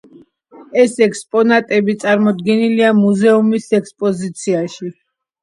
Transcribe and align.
ეს 0.83 0.95
ექსპონატები 1.07 1.95
წარმოდგენილია 2.05 2.91
მუზეუმის 3.03 3.69
ექსპოზიციაში. 3.83 4.93